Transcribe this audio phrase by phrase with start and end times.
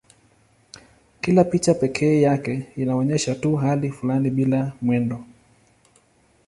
[1.21, 5.25] Kila picha pekee yake inaonyesha tu hali fulani bila mwendo.